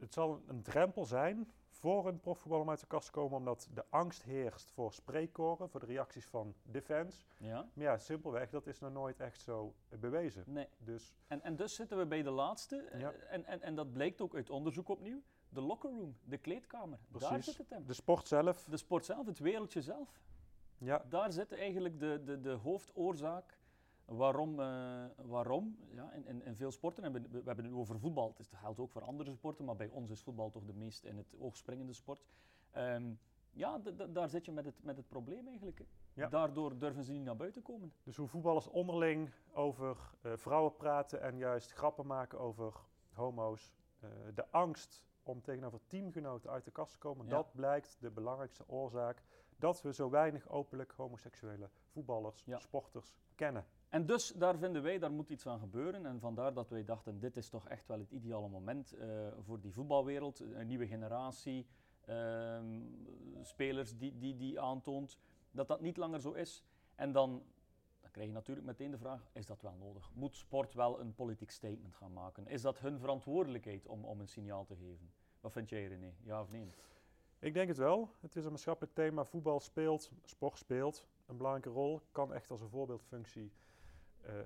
het 0.00 0.12
zal 0.12 0.42
een 0.46 0.62
drempel 0.62 1.04
zijn 1.04 1.50
voor 1.68 2.08
een 2.08 2.20
profvoetballer 2.20 2.64
om 2.64 2.70
uit 2.70 2.80
de 2.80 2.86
kast 2.86 3.06
te 3.06 3.12
komen, 3.12 3.38
omdat 3.38 3.68
de 3.74 3.84
angst 3.90 4.22
heerst 4.22 4.70
voor 4.70 4.92
spreekkoren, 4.92 5.68
voor 5.70 5.80
de 5.80 5.86
reacties 5.86 6.26
van 6.26 6.54
de 6.62 6.82
fans. 6.82 7.26
Ja? 7.38 7.68
Maar 7.72 7.84
ja, 7.84 7.98
simpelweg, 7.98 8.50
dat 8.50 8.66
is 8.66 8.78
nog 8.78 8.92
nooit 8.92 9.20
echt 9.20 9.40
zo 9.40 9.74
eh, 9.88 9.98
bewezen. 9.98 10.44
Nee. 10.46 10.68
Dus 10.78 11.14
En, 11.26 11.42
en 11.42 11.56
dus 11.56 11.74
zitten 11.74 11.98
we 11.98 12.06
bij 12.06 12.22
de 12.22 12.30
laatste, 12.30 12.76
eh, 12.76 13.00
Ja. 13.00 13.12
en, 13.12 13.44
en, 13.44 13.62
en 13.62 13.74
dat 13.74 13.92
blijkt 13.92 14.20
ook 14.20 14.34
uit 14.34 14.50
onderzoek 14.50 14.88
opnieuw. 14.88 15.22
De 15.48 15.60
locker 15.60 15.90
room, 15.90 16.16
de 16.24 16.38
kleedkamer, 16.38 16.98
daar 17.08 17.28
Precies. 17.28 17.44
zit 17.44 17.58
het 17.58 17.70
hem. 17.70 17.86
de 17.86 17.92
sport 17.92 18.28
zelf, 18.28 18.64
De 18.64 18.76
sport 18.76 19.04
zelf, 19.04 19.26
het 19.26 19.38
wereldje 19.38 19.82
zelf. 19.82 20.20
ja, 20.78 21.04
Daar 21.08 21.32
zit 21.32 21.52
eigenlijk 21.52 21.98
de, 22.00 22.22
de, 22.24 22.40
de 22.40 22.50
hoofdoorzaak 22.52 23.58
waarom, 24.16 24.60
eh, 24.60 25.04
waarom 25.16 25.76
ja, 25.90 26.12
in, 26.12 26.26
in, 26.26 26.42
in 26.44 26.56
veel 26.56 26.70
sporten, 26.70 27.04
en 27.04 27.12
we, 27.12 27.20
we 27.20 27.36
hebben 27.44 27.64
het 27.64 27.74
nu 27.74 27.80
over 27.80 27.98
voetbal, 27.98 28.28
het 28.28 28.38
is- 28.38 28.50
het 28.50 28.58
geldt 28.60 28.78
ook 28.80 28.90
voor 28.90 29.02
andere 29.04 29.32
sporten, 29.32 29.64
maar 29.64 29.76
bij 29.76 29.88
ons 29.88 30.10
is 30.10 30.22
voetbal 30.22 30.50
toch 30.50 30.64
de 30.64 30.72
meest 30.74 31.04
in 31.04 31.16
het 31.16 31.34
oog 31.38 31.56
springende 31.56 31.92
sport. 31.92 32.24
Ehm, 32.70 33.12
ja, 33.52 33.78
daar 34.08 34.28
zit 34.28 34.44
je 34.44 34.52
met 34.52 34.64
het, 34.64 34.82
met 34.82 34.96
het 34.96 35.08
probleem 35.08 35.48
eigenlijk. 35.48 35.84
Ja. 36.14 36.28
Daardoor 36.28 36.78
durven 36.78 37.04
ze 37.04 37.12
niet 37.12 37.24
naar 37.24 37.36
buiten 37.36 37.62
komen. 37.62 37.92
Dus 38.02 38.16
hoe 38.16 38.28
voetballers 38.28 38.66
onderling 38.68 39.30
over 39.52 39.96
eh, 40.22 40.32
vrouwen 40.36 40.76
praten 40.76 41.20
en 41.22 41.36
juist 41.38 41.72
grappen 41.72 42.06
maken 42.06 42.38
over 42.40 42.74
homo's. 43.12 43.72
eh, 44.00 44.08
de 44.34 44.50
angst 44.50 45.04
om 45.22 45.42
tegenover 45.42 45.80
teamgenoten 45.86 46.50
uit 46.50 46.64
de 46.64 46.70
kast 46.70 46.92
te 46.92 46.98
komen, 46.98 47.24
Ja. 47.26 47.30
dat 47.30 47.54
blijkt 47.54 47.96
de 48.00 48.10
belangrijkste 48.10 48.68
oorzaak 48.68 49.22
dat 49.56 49.82
we 49.82 49.92
zo 49.92 50.10
weinig 50.10 50.48
openlijk 50.48 50.92
homoseksuele 50.92 51.70
voetballers, 51.86 52.44
Ja. 52.44 52.58
sporters 52.58 53.14
kennen. 53.34 53.66
En 53.90 54.06
dus 54.06 54.28
daar 54.28 54.58
vinden 54.58 54.82
wij, 54.82 54.98
daar 54.98 55.12
moet 55.12 55.30
iets 55.30 55.46
aan 55.46 55.58
gebeuren. 55.58 56.06
En 56.06 56.20
vandaar 56.20 56.54
dat 56.54 56.68
wij 56.68 56.84
dachten, 56.84 57.20
dit 57.20 57.36
is 57.36 57.48
toch 57.48 57.68
echt 57.68 57.86
wel 57.86 57.98
het 57.98 58.10
ideale 58.10 58.48
moment 58.48 58.92
eh, 58.92 59.08
voor 59.38 59.60
die 59.60 59.72
voetbalwereld. 59.72 60.40
Een 60.40 60.66
nieuwe 60.66 60.86
generatie 60.86 61.66
ehm, 62.00 62.80
spelers 63.42 63.96
die, 63.96 64.18
die, 64.18 64.36
die 64.36 64.60
aantoont 64.60 65.18
dat 65.50 65.68
dat 65.68 65.80
niet 65.80 65.96
langer 65.96 66.20
zo 66.20 66.32
is. 66.32 66.64
En 66.94 67.12
dan, 67.12 67.42
dan 68.00 68.10
krijg 68.10 68.28
je 68.28 68.34
natuurlijk 68.34 68.66
meteen 68.66 68.90
de 68.90 68.98
vraag, 68.98 69.28
is 69.32 69.46
dat 69.46 69.62
wel 69.62 69.76
nodig? 69.78 70.10
Moet 70.14 70.36
sport 70.36 70.74
wel 70.74 71.00
een 71.00 71.14
politiek 71.14 71.50
statement 71.50 71.94
gaan 71.94 72.12
maken? 72.12 72.46
Is 72.46 72.62
dat 72.62 72.78
hun 72.78 72.98
verantwoordelijkheid 72.98 73.86
om, 73.86 74.04
om 74.04 74.20
een 74.20 74.28
signaal 74.28 74.64
te 74.64 74.76
geven? 74.76 75.12
Wat 75.40 75.52
vind 75.52 75.68
jij 75.68 75.86
René? 75.86 76.14
Ja 76.22 76.40
of 76.40 76.50
nee? 76.50 76.72
Ik 77.38 77.54
denk 77.54 77.68
het 77.68 77.76
wel. 77.76 78.10
Het 78.20 78.36
is 78.36 78.44
een 78.44 78.50
maatschappelijk 78.50 78.94
thema. 78.94 79.24
Voetbal 79.24 79.60
speelt, 79.60 80.10
sport 80.24 80.58
speelt 80.58 81.06
een 81.26 81.36
belangrijke 81.36 81.70
rol. 81.70 82.00
Kan 82.12 82.34
echt 82.34 82.50
als 82.50 82.60
een 82.60 82.68
voorbeeldfunctie 82.68 83.52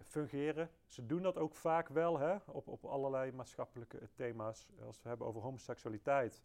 fungeren. 0.02 0.70
Ze 0.86 1.06
doen 1.06 1.22
dat 1.22 1.38
ook 1.38 1.54
vaak 1.54 1.88
wel 1.88 2.18
hè, 2.18 2.36
op, 2.46 2.68
op 2.68 2.84
allerlei 2.84 3.32
maatschappelijke 3.32 3.98
eh, 3.98 4.06
thema's. 4.14 4.68
Als 4.70 4.78
we 4.78 4.84
het 4.86 5.04
hebben 5.04 5.26
over 5.26 5.40
homoseksualiteit. 5.42 6.42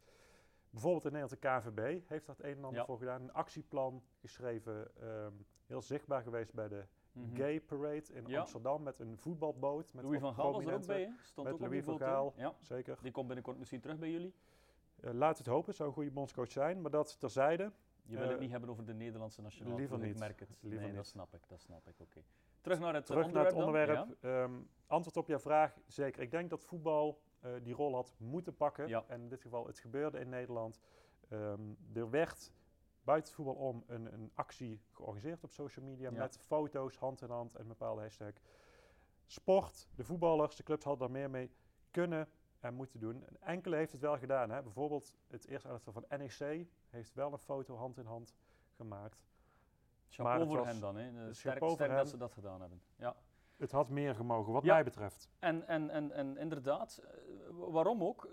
Bijvoorbeeld 0.70 1.06
in 1.06 1.12
Nederland 1.12 1.42
de 1.42 1.48
KVB 1.72 2.08
heeft 2.10 2.26
dat 2.26 2.40
een 2.40 2.58
en 2.58 2.64
ander 2.64 2.80
Ja. 2.80 2.86
voor 2.86 2.98
gedaan. 2.98 3.22
Een 3.22 3.34
actieplan 3.34 4.04
geschreven. 4.20 4.92
ehm, 5.02 5.34
heel 5.66 5.82
zichtbaar 5.82 6.22
geweest 6.22 6.54
bij 6.54 6.68
de 6.68 6.86
Mhm. 7.12 7.36
Gay 7.36 7.62
Parade 7.62 8.04
in 8.14 8.28
Ja. 8.28 8.40
Amsterdam. 8.40 8.84
Met 8.84 9.00
een 9.00 9.18
voetbalboot. 9.18 9.94
Met 9.94 10.04
Louis 10.04 10.20
van 10.20 10.34
Gaal 10.34 10.52
was 10.52 10.66
er 10.66 10.74
ook 10.74 10.86
bij, 10.86 11.02
hè? 11.02 11.10
Stond 11.24 11.48
met 11.48 11.56
ook 11.56 11.62
op 11.62 11.68
Louis 11.68 11.86
die 11.86 11.98
van. 11.98 12.08
Gaal. 12.08 12.34
Ja. 12.36 12.54
Zeker. 12.60 12.98
Die 13.02 13.12
komt 13.12 13.26
binnenkort 13.28 13.58
misschien 13.58 13.80
terug 13.80 13.98
bij 14.00 14.12
jullie. 14.12 14.34
Eh, 15.02 15.14
laat 15.14 15.38
het 15.38 15.48
hopen, 15.48 15.74
zou 15.74 15.90
een 15.90 15.96
goede 15.96 16.12
bondscoach 16.12 16.52
zijn. 16.52 16.82
Maar 16.82 16.92
dat 16.92 17.20
terzijde. 17.20 17.72
Je 18.06 18.18
wil 18.18 18.30
het 18.30 18.40
niet 18.40 18.52
hebben 18.52 18.70
over 18.70 18.86
de 18.86 18.94
Nederlandse 18.94 19.42
nationale 19.42 19.76
Liever 19.76 19.98
niet. 20.00 20.14
Ik 20.14 20.20
merk 20.20 20.40
het. 20.40 20.50
Liever 20.62 20.80
nee, 20.80 20.88
niet. 20.88 20.96
dat 20.96 21.06
snap 21.08 21.34
ik, 21.34 21.42
dat 21.48 21.62
snap 21.62 21.88
ik. 21.88 22.00
Oké. 22.00 22.20
Terug 22.62 22.80
naar 22.80 22.94
het 22.94 23.06
Terug 23.06 23.26
onderwerp. 23.26 23.54
naar 23.54 23.64
het 23.64 23.68
onderwerp. 23.68 24.22
Dan, 24.22 24.32
Ehm, 24.32 24.62
antwoord 24.88 25.18
op 25.18 25.28
jouw 25.28 25.40
vraag, 25.40 25.78
zeker. 25.88 26.22
Ik 26.22 26.32
denk 26.32 26.50
dat 26.50 26.64
voetbal 26.64 27.22
eh, 27.40 27.52
die 27.64 27.74
rol 27.74 27.96
had 27.96 28.14
moeten 28.18 28.56
pakken. 28.56 28.88
Ja. 28.88 29.04
En 29.08 29.22
in 29.22 29.30
dit 29.30 29.42
geval, 29.42 29.68
het 29.68 29.80
gebeurde 29.80 30.20
in 30.20 30.30
Nederland. 30.30 30.80
Ehm, 31.30 31.62
er 31.94 32.10
werd 32.10 32.52
buiten 33.04 33.28
het 33.34 33.44
voetbal 33.44 33.68
om 33.68 33.84
een, 33.88 34.14
een 34.14 34.32
actie 34.34 34.82
georganiseerd 34.92 35.44
op 35.44 35.52
social 35.52 35.86
media 35.86 36.10
Ja. 36.12 36.18
met 36.18 36.38
foto's 36.38 36.96
hand 36.98 37.22
in 37.22 37.30
hand 37.30 37.56
en 37.56 37.62
een 37.62 37.68
bepaalde 37.68 38.02
hashtag. 38.02 38.34
Sport, 39.26 39.90
de 39.96 40.04
voetballers, 40.04 40.56
de 40.56 40.64
clubs 40.64 40.84
hadden 40.84 41.08
daar 41.08 41.18
meer 41.20 41.30
mee 41.30 41.52
kunnen 41.92 42.30
en 42.60 42.74
moeten 42.74 43.00
doen. 43.00 43.24
En 43.26 43.42
enkele 43.42 43.76
heeft 43.76 43.92
het 43.92 44.02
wel 44.02 44.18
gedaan. 44.18 44.50
Hè. 44.50 44.62
Bijvoorbeeld 44.64 45.16
het 45.28 45.48
eerste 45.48 45.68
elftal 45.68 45.94
van 45.94 46.06
NEC 46.10 46.68
heeft 46.90 47.14
wel 47.14 47.32
een 47.32 47.38
foto 47.40 47.76
hand 47.76 47.98
in 47.98 48.06
hand 48.06 48.36
gemaakt. 48.76 49.29
Chapeau 50.10 50.46
voor 50.48 50.58
was- 50.58 50.66
hen 50.68 50.80
dan. 50.80 50.96
Hè. 50.96 51.08
Eh, 51.28 51.34
Sterk, 51.34 51.64
sterk 51.70 51.92
dat 51.96 52.10
ze 52.10 52.18
dat 52.18 52.32
gedaan 52.34 52.60
hebben. 52.62 52.82
Ja. 52.96 53.16
Het 53.58 53.72
had 53.72 53.90
meer 53.90 54.16
gemogen, 54.16 54.54
wat 54.54 54.64
Ja. 54.64 54.74
mij 54.74 54.84
betreft. 54.84 55.30
En, 55.40 55.68
en, 55.68 55.90
en, 55.90 56.12
en 56.12 56.38
inderdaad, 56.38 56.98
eh, 57.04 57.10
wa- 57.50 57.70
waarom 57.72 58.04
ook? 58.04 58.26
Eh, 58.26 58.32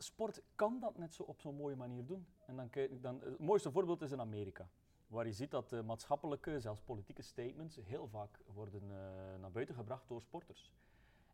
Sport 0.00 0.42
kan 0.54 0.78
dat 0.80 0.98
net 0.98 1.14
zo 1.14 1.22
op 1.22 1.40
zo'n 1.40 1.54
mooie 1.56 1.76
manier 1.76 2.06
doen. 2.06 2.26
En 2.46 2.56
dan, 2.56 2.70
kijk- 2.70 3.02
dan, 3.02 3.20
het 3.24 3.38
mooiste 3.38 3.70
voorbeeld 3.70 4.02
is 4.02 4.10
in 4.12 4.20
Amerika. 4.20 4.68
Waar 5.06 5.26
je 5.26 5.32
ziet 5.32 5.50
dat 5.50 5.68
de 5.68 5.82
maatschappelijke, 5.82 6.60
zelfs 6.60 6.80
politieke 6.80 7.22
statements 7.22 7.76
heel 7.84 8.08
vaak 8.08 8.40
worden 8.54 8.82
eh, 8.82 9.40
naar 9.40 9.50
buiten 9.50 9.74
gebracht 9.74 10.08
door 10.08 10.20
sporters. 10.20 10.72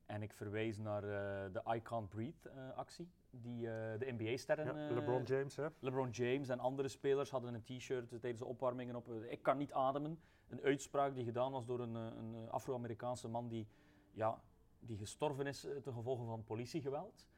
En 0.07 0.23
ik 0.23 0.33
verwijs 0.33 0.79
naar 0.79 1.03
eh, 1.03 1.53
de 1.53 1.63
I 1.75 1.83
Can't 1.83 2.09
Breathe 2.09 2.49
eh, 2.49 2.77
actie, 2.77 3.09
die 3.31 3.71
eh, 3.71 3.99
de 3.99 4.13
NBA-sterren... 4.13 4.67
Ja, 4.67 4.95
LeBron 4.95 5.23
James, 5.23 5.57
hè? 5.57 5.67
LeBron 5.79 6.11
James 6.11 6.49
en 6.49 6.59
andere 6.59 6.89
spelers 6.89 7.31
hadden 7.31 7.55
een 7.55 7.63
t-shirt 7.63 8.09
tijdens 8.09 8.39
de 8.39 8.45
opwarmingen 8.45 8.97
op. 8.97 9.13
Ik 9.13 9.43
kan 9.43 9.57
niet 9.57 9.73
ademen. 9.73 10.19
Een 10.49 10.61
uitspraak 10.63 11.15
die 11.15 11.25
gedaan 11.25 11.53
was 11.53 11.67
door 11.67 11.81
een, 11.81 11.95
een 11.95 12.51
Afro-Amerikaanse 12.51 13.29
man 13.29 13.49
die, 13.49 13.67
ja, 14.13 14.43
die 14.79 14.97
gestorven 14.97 15.47
is 15.47 15.61
ten 15.61 15.93
gevolge 15.93 16.25
van 16.25 16.45
politiegeweld. 16.45 17.29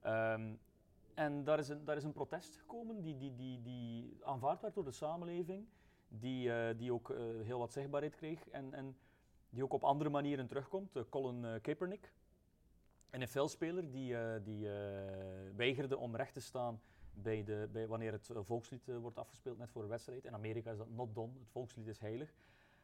Ehm, 0.00 0.54
en 1.14 1.44
daar 1.44 1.58
is, 1.58 1.68
een, 1.68 1.84
daar 1.84 1.96
is 1.96 2.04
een 2.04 2.12
protest 2.12 2.56
gekomen 2.56 3.02
die, 3.02 3.16
die, 3.16 3.34
die, 3.34 3.62
die 3.62 4.18
aanvaard 4.24 4.60
werd 4.60 4.74
door 4.74 4.84
de 4.84 4.90
samenleving, 4.90 5.66
die, 6.08 6.74
die 6.76 6.92
ook 6.92 7.14
heel 7.42 7.58
wat 7.58 7.72
zichtbaarheid 7.72 8.14
kreeg 8.14 8.48
en, 8.48 8.74
en 8.74 8.96
die 9.50 9.62
ook 9.62 9.72
op 9.72 9.84
andere 9.84 10.10
manieren 10.10 10.46
terugkomt. 10.46 10.96
Eh, 10.96 11.02
Colin 11.08 11.44
eh, 11.44 11.60
Kaepernick, 11.60 12.12
een 13.10 13.20
NFL-speler 13.20 13.90
die, 13.90 14.16
eh, 14.16 14.44
die 14.44 14.68
weigerde 15.56 15.96
om 15.96 16.16
recht 16.16 16.32
te 16.32 16.40
staan 16.40 16.80
bij 17.12 17.44
de, 17.44 17.68
bij 17.72 17.86
wanneer 17.86 18.12
het 18.12 18.30
volkslied 18.34 18.86
wordt 19.00 19.18
afgespeeld 19.18 19.58
net 19.58 19.70
voor 19.70 19.82
een 19.82 19.88
wedstrijd. 19.88 20.24
In 20.24 20.34
Amerika 20.34 20.70
is 20.70 20.78
dat 20.78 20.90
not 20.90 21.14
done, 21.14 21.32
het 21.38 21.50
volkslied 21.50 21.86
is 21.86 21.98
heilig. 21.98 22.34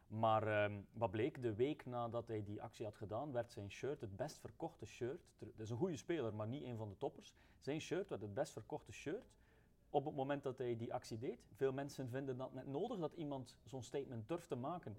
Maar 0.07 0.47
ehm, 0.47 0.81
wat 0.93 1.11
bleek, 1.11 1.43
de 1.43 1.55
week 1.55 1.87
nadat 1.87 2.29
hij 2.29 2.43
die 2.43 2.63
actie 2.63 2.85
had 2.85 2.97
gedaan, 2.97 3.33
werd 3.33 3.51
zijn 3.51 3.71
shirt 3.71 4.01
het 4.01 4.17
best 4.17 4.39
verkochte 4.39 4.87
shirt. 4.87 5.23
Dat 5.39 5.49
is 5.57 5.71
een 5.71 5.77
goede 5.77 5.97
speler, 5.97 6.35
maar 6.35 6.47
niet 6.47 6.65
een 6.65 6.77
van 6.77 6.89
de 6.89 6.97
toppers. 6.99 7.35
Zijn 7.61 7.81
shirt 7.81 8.09
werd 8.09 8.23
het 8.23 8.35
best 8.35 8.53
verkochte 8.53 8.93
shirt 8.93 9.31
op 9.93 10.05
het 10.05 10.15
moment 10.15 10.43
dat 10.43 10.59
hij 10.59 10.77
die 10.77 10.95
actie 10.95 11.19
deed. 11.19 11.47
Veel 11.53 11.73
mensen 11.73 12.09
vinden 12.09 12.37
dat 12.37 12.53
net 12.53 12.67
nodig 12.67 12.99
dat 12.99 13.13
iemand 13.13 13.57
zo'n 13.65 13.83
statement 13.83 14.29
durft 14.29 14.49
te 14.49 14.57
maken. 14.57 14.97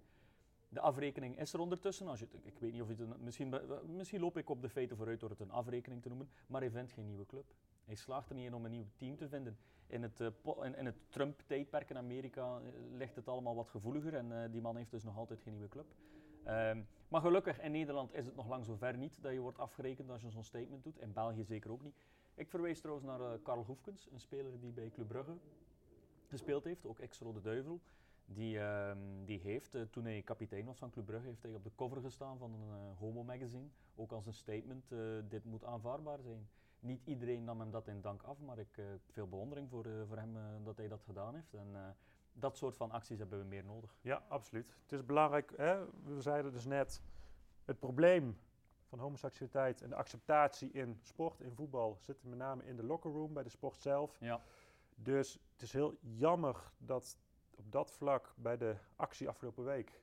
De 0.74 0.80
afrekening 0.80 1.40
is 1.40 1.54
er 1.54 1.60
ondertussen. 1.60 2.08
Als 2.08 2.20
je, 2.20 2.28
ik 2.44 2.60
weet 2.60 2.72
niet 2.72 2.82
of 2.82 2.88
je 2.88 2.96
het, 2.96 3.22
misschien, 3.22 3.56
misschien 3.86 4.20
loop 4.20 4.38
ik 4.38 4.50
op 4.50 4.62
de 4.62 4.70
feiten 4.70 4.98
vooruit 4.98 5.20
door 5.20 5.30
het 5.30 5.40
een 5.40 5.52
afrekening 5.52 6.02
te 6.02 6.10
noemen, 6.10 6.30
maar 6.48 6.62
hij 6.62 6.72
vindt 6.72 6.92
geen 6.92 7.06
nieuwe 7.06 7.26
club. 7.26 7.46
Hij 7.86 7.96
slaagt 7.96 8.30
er 8.30 8.36
niet 8.36 8.46
in 8.46 8.54
om 8.54 8.66
een 8.66 8.72
nieuw 8.72 8.88
team 8.96 9.16
te 9.16 9.28
vinden. 9.28 9.58
In 9.88 10.04
het, 10.04 10.20
eh, 10.20 10.28
in, 10.78 10.86
het 10.86 10.96
Trump-tijdperk 11.10 11.90
in 11.90 11.98
Amerika 11.98 12.60
eh, 12.60 12.72
ligt 12.92 13.16
het 13.16 13.28
allemaal 13.28 13.56
wat 13.56 13.70
gevoeliger 13.70 14.14
en 14.14 14.44
eh, 14.44 14.52
die 14.52 14.62
man 14.62 14.76
heeft 14.76 14.92
dus 14.92 15.04
nog 15.04 15.18
altijd 15.18 15.42
geen 15.42 15.54
nieuwe 15.54 15.70
club. 15.70 15.86
Ehm, 16.44 16.82
maar 17.08 17.22
gelukkig 17.22 17.60
in 17.62 17.72
Nederland 17.72 18.14
is 18.14 18.26
het 18.26 18.36
nog 18.36 18.48
lang 18.48 18.66
zo 18.66 18.76
ver 18.76 18.98
niet 18.98 19.22
dat 19.22 19.34
je 19.34 19.40
wordt 19.40 19.60
afgerekend 19.60 20.10
als 20.10 20.22
je 20.22 20.30
zo'n 20.30 20.44
statement 20.44 20.84
doet. 20.84 21.00
In 21.00 21.14
België 21.14 21.44
zeker 21.44 21.72
ook 21.72 21.84
niet. 21.84 22.06
Ik 22.36 22.50
verwijs 22.50 22.80
trouwens 22.80 23.08
naar 23.08 23.22
eh, 23.22 23.44
Karel 23.44 23.64
Hoefkens, 23.64 24.08
een 24.12 24.20
speler 24.20 24.60
die 24.60 24.72
bij 24.72 24.90
Club 24.90 25.08
Brugge 25.08 25.38
gespeeld 26.28 26.64
heeft, 26.64 26.86
ook 26.86 27.00
ex-Rode 27.00 27.42
Duivel. 27.42 27.80
Die, 28.26 28.60
ehm, 28.60 28.98
die 29.26 29.40
heeft, 29.40 29.76
eh, 29.76 29.82
toen 29.82 30.04
hij 30.04 30.22
kapitein 30.22 30.66
was 30.66 30.78
van 30.78 30.90
Club 30.90 31.06
Brugge, 31.06 31.28
heeft 31.28 31.44
hij 31.44 31.56
op 31.56 31.64
de 31.64 31.72
cover 31.76 32.02
gestaan 32.02 32.38
van 32.38 32.54
een 32.54 32.70
eh, 32.70 33.00
homo-magazine. 33.00 33.68
Ook 33.96 34.12
als 34.12 34.26
een 34.26 34.34
statement, 34.34 34.92
eh, 34.92 35.00
dit 35.28 35.46
moet 35.46 35.64
aanvaardbaar 35.64 36.22
zijn. 36.22 36.50
Niet 36.80 37.02
iedereen 37.06 37.44
nam 37.44 37.60
hem 37.60 37.72
dat 37.72 37.88
in 37.88 38.02
dank 38.02 38.24
af, 38.24 38.40
maar 38.40 38.60
ik 38.60 38.76
heb 38.76 39.00
veel 39.12 39.28
bewondering 39.28 39.70
voor, 39.70 39.86
voor 40.08 40.18
hem 40.18 40.38
dat 40.64 40.78
hij 40.78 40.88
dat 40.88 41.04
gedaan 41.04 41.36
heeft. 41.36 41.54
En 41.54 41.96
dat 42.34 42.58
soort 42.58 42.76
van 42.76 42.92
acties 42.92 43.20
hebben 43.20 43.40
we 43.40 43.46
meer 43.46 43.64
nodig. 43.64 43.98
Ja, 44.02 44.24
absoluut. 44.28 44.76
Het 44.82 44.92
is 44.92 45.06
belangrijk, 45.06 45.54
hè? 45.58 45.86
we 46.04 46.22
zeiden 46.22 46.52
dus 46.52 46.66
net, 46.66 47.02
het 47.66 47.80
probleem 47.80 48.38
van 48.86 49.00
homoseksualiteit 49.00 49.82
en 49.82 49.90
de 49.90 49.96
acceptatie 49.96 50.72
in 50.72 51.00
sport, 51.02 51.40
in 51.42 51.56
voetbal, 51.56 51.98
zit 52.00 52.24
met 52.24 52.38
name 52.38 52.66
in 52.66 52.76
de 52.76 52.84
locker 52.84 53.12
room, 53.12 53.34
bij 53.34 53.44
de 53.44 53.50
sport 53.50 53.78
zelf. 53.78 54.18
Ja. 54.20 54.42
Dus 54.96 55.40
het 55.52 55.62
is 55.62 55.74
heel 55.74 55.98
jammer 56.00 56.72
dat 56.78 57.18
op 57.56 57.72
dat 57.72 57.92
vlak 57.92 58.34
bij 58.38 58.58
de 58.58 58.76
actie 58.96 59.30
afgelopen 59.30 59.64
week 59.64 60.02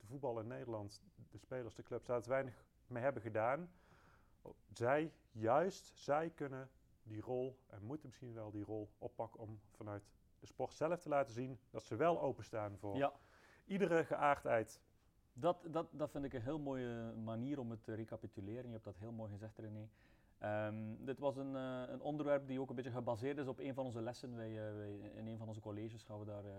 de 0.00 0.06
voetbal 0.06 0.40
in 0.40 0.46
Nederland, 0.46 1.02
de 1.30 1.38
spelers, 1.38 1.74
de 1.74 1.82
clubs, 1.82 2.06
daar 2.06 2.16
het 2.16 2.26
weinig 2.26 2.64
mee 2.86 3.02
hebben 3.02 3.22
gedaan. 3.22 3.70
Zij, 4.72 5.12
juist, 5.32 5.92
zij 5.94 6.30
kunnen 6.30 6.70
die 7.02 7.20
rol 7.20 7.58
en 7.66 7.82
moeten 7.82 8.06
misschien 8.08 8.34
wel 8.34 8.50
die 8.50 8.64
rol 8.64 8.90
oppakken 8.98 9.40
om 9.40 9.60
vanuit 9.70 10.12
de 10.40 10.46
sport 10.46 10.72
zelf 10.74 11.00
te 11.00 11.08
laten 11.08 11.32
zien 11.32 11.58
dat 11.70 11.82
ze 11.82 11.96
wel 11.96 12.20
openstaan 12.20 12.78
voor 12.78 12.96
Ja, 12.96 13.12
iedere 13.64 14.04
geaardheid. 14.04 14.80
dat, 15.32 15.66
dat, 15.70 15.86
dat 15.90 16.10
vind 16.10 16.24
ik 16.24 16.32
een 16.32 16.42
heel 16.42 16.58
mooie 16.58 17.12
manier 17.12 17.58
om 17.58 17.70
het 17.70 17.82
te 17.82 17.94
recapituleren. 17.94 18.64
Je 18.64 18.72
hebt 18.72 18.84
dat 18.84 18.96
heel 18.96 19.12
mooi 19.12 19.30
gezegd, 19.30 19.58
René. 19.58 19.88
Ehm, 20.38 21.04
dit 21.04 21.18
was 21.18 21.36
een, 21.36 21.56
eh, 21.56 21.82
een 21.86 22.00
onderwerp 22.00 22.46
die 22.46 22.60
ook 22.60 22.68
een 22.68 22.74
beetje 22.76 22.90
gebaseerd 22.90 23.38
is 23.38 23.46
op 23.46 23.58
een 23.58 23.74
van 23.74 23.84
onze 23.84 24.02
lessen. 24.02 24.36
Wij, 24.36 24.68
eh, 24.68 24.74
wij, 24.74 24.92
in 25.14 25.26
een 25.26 25.38
van 25.38 25.48
onze 25.48 25.53
colleges 25.84 26.02
gaan 26.02 26.18
we 26.18 26.24
daar 26.24 26.44
eh, 26.44 26.52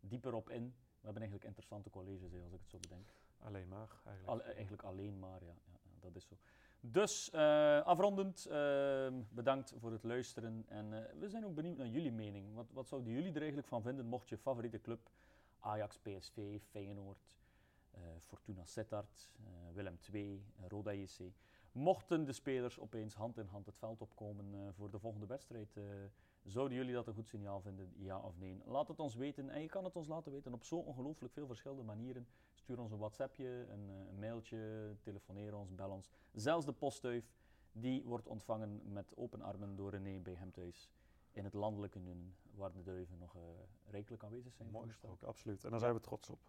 dieper 0.00 0.34
op 0.34 0.50
in. 0.50 0.64
We 1.00 1.08
hebben 1.08 1.22
eigenlijk 1.22 1.44
interessante 1.44 1.90
colleges, 1.90 2.32
hè, 2.32 2.42
als 2.42 2.52
ik 2.52 2.60
het 2.60 2.70
zo 2.70 2.78
bedenk. 2.78 3.08
Alleen 3.38 3.68
maar, 3.68 4.00
eigenlijk. 4.04 4.28
Al- 4.40 4.52
eigenlijk 4.54 4.82
alleen 4.82 5.18
maar, 5.18 5.44
ja, 5.44 5.54
ja, 5.72 5.78
dat 6.00 6.16
is 6.16 6.26
zo. 6.26 6.34
Dus 6.80 7.30
eh, 7.30 7.80
afrondend, 7.82 8.46
ehm, 8.46 9.22
bedankt 9.30 9.74
voor 9.78 9.92
het 9.92 10.02
luisteren. 10.02 10.64
En 10.68 10.92
eh, 10.92 11.18
we 11.18 11.28
zijn 11.28 11.44
ook 11.44 11.54
benieuwd 11.54 11.76
naar 11.76 11.86
jullie 11.86 12.12
mening. 12.12 12.54
Wat, 12.54 12.70
wat 12.72 12.88
zouden 12.88 13.12
jullie 13.12 13.30
er 13.32 13.36
eigenlijk 13.38 13.68
van 13.68 13.82
vinden 13.82 14.06
mocht 14.06 14.28
je 14.28 14.38
favoriete 14.38 14.80
club 14.80 15.10
Ajax, 15.58 15.98
PSV, 15.98 16.60
Feyenoord, 16.70 17.36
eh, 17.90 18.00
Fortuna 18.18 18.64
Sittard, 18.64 19.30
eh, 19.44 19.50
Willem 19.74 19.98
II, 20.12 20.44
eh, 20.56 20.66
Roda 20.68 20.92
JC. 20.92 21.32
Mochten 21.72 22.24
de 22.24 22.32
spelers 22.32 22.78
opeens 22.78 23.14
hand 23.14 23.38
in 23.38 23.46
hand 23.46 23.66
het 23.66 23.78
veld 23.78 24.00
opkomen 24.00 24.54
eh, 24.54 24.60
voor 24.72 24.90
de 24.90 24.98
volgende 24.98 25.26
wedstrijd, 25.26 25.76
eh, 25.76 25.84
zouden 26.44 26.76
jullie 26.76 26.94
dat 26.94 27.06
een 27.06 27.14
goed 27.14 27.28
signaal 27.28 27.60
vinden, 27.60 27.92
ja 27.96 28.18
of 28.18 28.38
nee? 28.38 28.62
Laat 28.64 28.88
het 28.88 29.00
ons 29.00 29.14
weten 29.14 29.50
en 29.50 29.60
je 29.60 29.68
kan 29.68 29.84
het 29.84 29.96
ons 29.96 30.06
laten 30.08 30.32
weten 30.32 30.52
op 30.52 30.64
zo 30.64 30.76
ongelooflijk 30.76 31.32
veel 31.32 31.46
verschillende 31.46 31.82
manieren. 31.82 32.26
Stuur 32.54 32.80
ons 32.80 32.90
een 32.90 32.98
WhatsAppje, 32.98 33.66
een, 33.68 33.88
eh, 33.90 34.08
een 34.08 34.18
mailtje, 34.18 34.92
telefoneer 35.00 35.54
ons, 35.56 35.74
bel 35.74 35.90
ons. 35.90 36.10
Zelfs 36.32 36.66
de 36.66 36.72
postduif, 36.72 37.32
die 37.72 38.04
wordt 38.04 38.26
ontvangen 38.26 38.92
met 38.92 39.16
open 39.16 39.42
armen 39.42 39.76
door 39.76 39.90
René 39.90 40.20
bij 40.20 40.34
hem 40.34 40.52
thuis. 40.52 40.90
In 41.30 41.44
het 41.44 41.54
landelijke 41.54 41.98
Nun, 41.98 42.34
waar 42.54 42.72
de 42.72 42.82
duiven 42.82 43.18
nog 43.18 43.36
eh, 43.36 43.42
rijkelijk 43.90 44.24
aanwezig 44.24 44.52
zijn. 44.52 44.70
Mooi 44.70 44.88
gesproken, 44.88 45.26
absoluut. 45.26 45.64
En 45.64 45.70
daar 45.70 45.80
zijn 45.80 45.94
we 45.94 46.00
trots 46.00 46.30
op. 46.30 46.40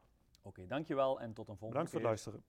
Oké, 0.41 0.65
dankjewel 0.67 1.19
en 1.19 1.33
tot 1.33 1.47
een 1.47 1.57
volgende 1.57 1.83
Bedankt 1.83 1.89
voor 1.89 1.99
het 1.99 2.21
keer. 2.21 2.31
luisteren. 2.31 2.43